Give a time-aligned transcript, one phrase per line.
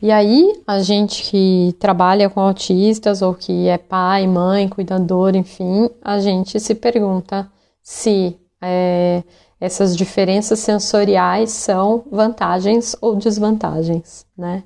[0.00, 5.88] E aí, a gente que trabalha com autistas ou que é pai, mãe, cuidador, enfim,
[6.02, 7.50] a gente se pergunta
[7.82, 9.22] se é,
[9.60, 14.64] essas diferenças sensoriais são vantagens ou desvantagens, né?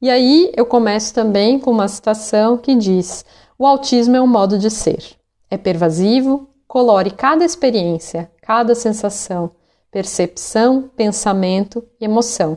[0.00, 3.24] E aí eu começo também com uma citação que diz:
[3.58, 5.02] o autismo é um modo de ser,
[5.50, 9.50] é pervasivo, colore cada experiência, cada sensação,
[9.90, 12.56] percepção, pensamento e emoção,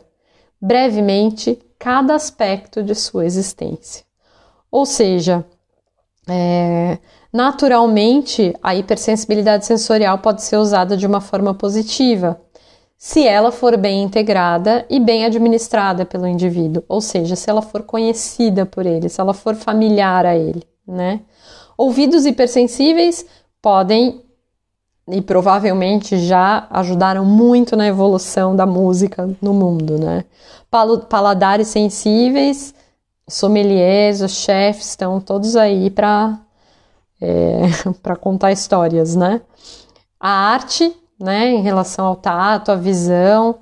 [0.61, 4.03] brevemente cada aspecto de sua existência.
[4.71, 5.45] Ou seja,
[6.27, 6.97] é,
[7.31, 12.39] naturalmente a hipersensibilidade sensorial pode ser usada de uma forma positiva,
[12.97, 17.83] se ela for bem integrada e bem administrada pelo indivíduo, ou seja, se ela for
[17.83, 21.21] conhecida por ele, se ela for familiar a ele, né?
[21.77, 23.25] Ouvidos hipersensíveis
[23.61, 24.21] podem
[25.11, 30.25] e provavelmente já ajudaram muito na evolução da música no mundo, né?
[31.09, 32.73] Paladares sensíveis,
[33.27, 36.39] sommeliers, os chefs estão todos aí para
[37.21, 37.61] é,
[38.01, 39.41] para contar histórias, né?
[40.19, 43.55] A arte, né, em relação ao tato, a visão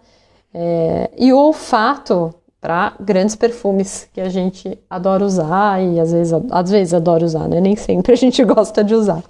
[0.54, 6.34] é, e o olfato para grandes perfumes que a gente adora usar e às vezes,
[6.52, 7.62] às vezes adora usar, né?
[7.62, 9.24] Nem sempre a gente gosta de usar.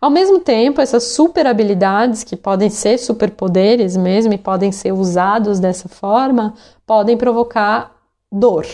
[0.00, 5.58] Ao mesmo tempo, essas super habilidades, que podem ser superpoderes mesmo e podem ser usados
[5.58, 6.54] dessa forma,
[6.86, 7.96] podem provocar
[8.30, 8.66] dor.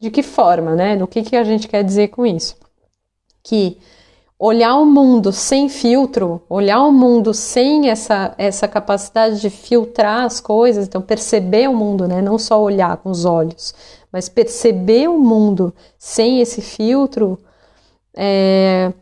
[0.00, 1.02] De que forma, né?
[1.02, 2.56] O que, que a gente quer dizer com isso?
[3.42, 3.78] Que
[4.38, 10.40] olhar o mundo sem filtro, olhar o mundo sem essa, essa capacidade de filtrar as
[10.40, 12.22] coisas, então perceber o mundo, né?
[12.22, 13.74] Não só olhar com os olhos,
[14.12, 17.38] mas perceber o mundo sem esse filtro,
[18.14, 18.92] é,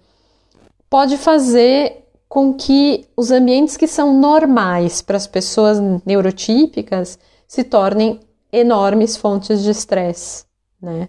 [0.89, 8.21] pode fazer com que os ambientes que são normais para as pessoas neurotípicas se tornem
[8.53, 10.45] enormes fontes de estresse,
[10.81, 11.09] né?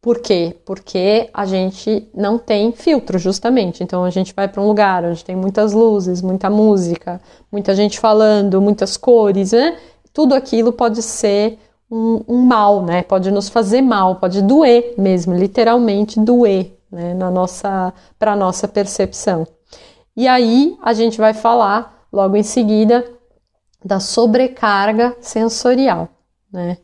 [0.00, 0.54] Por quê?
[0.66, 3.82] Porque a gente não tem filtro, justamente.
[3.82, 7.18] Então a gente vai para um lugar onde tem muitas luzes, muita música,
[7.50, 9.78] muita gente falando, muitas cores, né?
[10.12, 11.58] Tudo aquilo pode ser
[11.90, 13.02] um, um mal, né?
[13.02, 19.46] Pode nos fazer mal, pode doer mesmo, literalmente doer né, na nossa para nossa percepção.
[20.16, 23.04] E aí a gente vai falar logo em seguida
[23.84, 26.08] da sobrecarga sensorial,
[26.52, 26.78] né?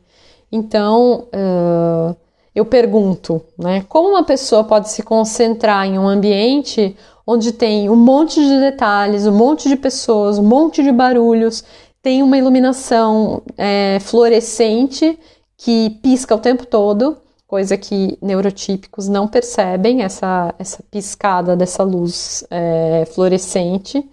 [0.50, 2.16] Então uh,
[2.52, 7.94] eu pergunto, né, como uma pessoa pode se concentrar em um ambiente onde tem um
[7.94, 11.62] monte de detalhes, um monte de pessoas, um monte de barulhos,
[12.02, 15.16] tem uma iluminação é, fluorescente
[15.56, 17.16] que pisca o tempo todo
[17.50, 24.08] coisa que neurotípicos não percebem, essa, essa piscada dessa luz é, fluorescente.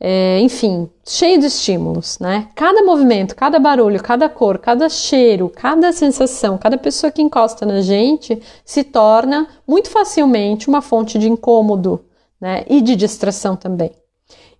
[0.00, 2.48] É, enfim, cheio de estímulos, né?
[2.54, 7.82] Cada movimento, cada barulho, cada cor, cada cheiro, cada sensação, cada pessoa que encosta na
[7.82, 12.06] gente se torna muito facilmente uma fonte de incômodo,
[12.40, 12.64] né?
[12.68, 13.90] E de distração também.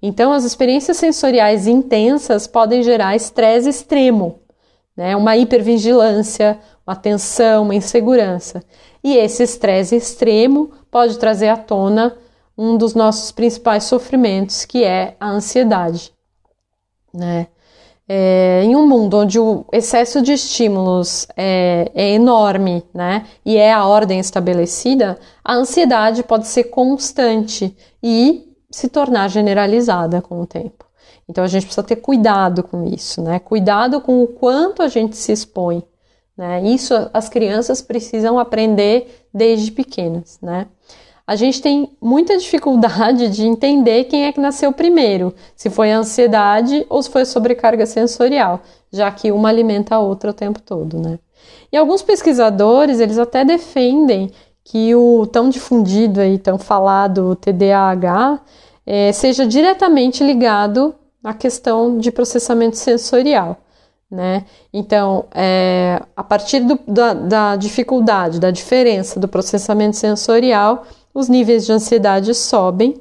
[0.02, 4.40] Então, as experiências sensoriais intensas podem gerar estresse extremo,
[4.94, 5.16] né?
[5.16, 8.62] Uma hipervigilância, uma tensão, uma insegurança.
[9.02, 12.16] E esse estresse extremo pode trazer à tona
[12.56, 16.12] um dos nossos principais sofrimentos, que é a ansiedade.
[17.12, 17.48] Né?
[18.08, 23.72] É, em um mundo onde o excesso de estímulos é, é, enorme né, e é
[23.72, 30.86] a ordem estabelecida, a ansiedade pode ser constante e se tornar generalizada com o tempo.
[31.28, 33.40] Então a gente precisa ter cuidado com isso, né?
[33.40, 35.82] Cuidado com o quanto a gente se expõe
[36.36, 36.62] né?
[36.62, 40.38] Isso as crianças precisam aprender desde pequenas.
[40.42, 40.66] Né?
[41.26, 45.98] A gente tem muita dificuldade de entender quem é que nasceu primeiro, se foi a
[45.98, 48.60] ansiedade ou se foi a sobrecarga sensorial,
[48.92, 50.98] já que uma alimenta a outra o tempo todo.
[50.98, 51.18] Né?
[51.72, 54.30] E alguns pesquisadores eles até defendem
[54.62, 58.40] que o tão difundido e tão falado TDAH
[58.84, 63.58] é, seja diretamente ligado à questão de processamento sensorial
[64.16, 64.46] né?
[64.72, 71.66] Então, é, a partir do, da, da, dificuldade, da diferença do processamento sensorial, os níveis
[71.66, 73.00] de ansiedade sobem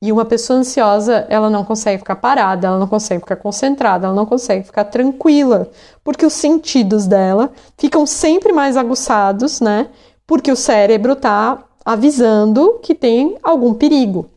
[0.00, 4.14] e uma pessoa ansiosa, ela não consegue ficar parada, ela não consegue ficar concentrada, ela
[4.14, 5.70] não consegue ficar tranquila,
[6.04, 9.88] porque os sentidos dela ficam sempre mais aguçados, né?
[10.26, 14.28] Porque o cérebro está avisando que tem algum perigo.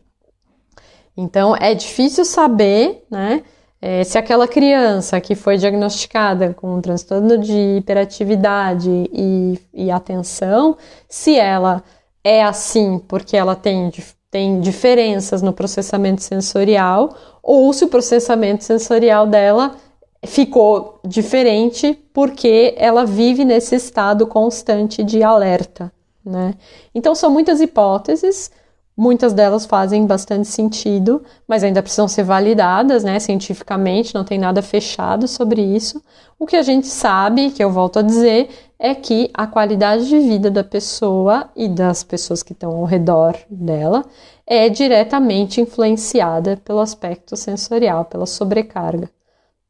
[1.16, 3.42] Então, é difícil saber, né?
[3.80, 10.76] É, se aquela criança que foi diagnosticada com um transtorno de hiperatividade e, e atenção,
[11.08, 11.82] se ela
[12.24, 13.92] é assim porque ela tem,
[14.30, 19.76] tem diferenças no processamento sensorial, ou se o processamento sensorial dela
[20.24, 25.92] ficou diferente porque ela vive nesse estado constante de alerta,
[26.24, 26.54] né?
[26.94, 28.50] Então são muitas hipóteses,
[28.96, 34.62] muitas delas fazem bastante sentido, mas ainda precisam ser validadas, né, cientificamente, não tem nada
[34.62, 36.02] fechado sobre isso.
[36.38, 38.48] O que a gente sabe, que eu volto a dizer,
[38.78, 43.36] é que a qualidade de vida da pessoa e das pessoas que estão ao redor
[43.50, 44.04] dela
[44.46, 49.10] é diretamente influenciada pelo aspecto sensorial, pela sobrecarga,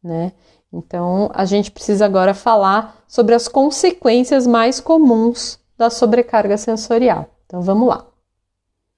[0.02, 0.32] né?
[0.72, 7.26] Então, a gente precisa agora falar sobre as consequências mais comuns da sobrecarga sensorial.
[7.46, 8.15] Então, vamos lá.